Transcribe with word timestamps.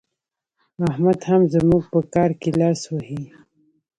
احمد 0.89 1.19
هم 1.29 1.41
زموږ 1.53 1.83
په 1.91 1.99
کار 2.13 2.31
کې 2.41 2.49
لاس 2.59 2.81
وهي. 2.91 3.23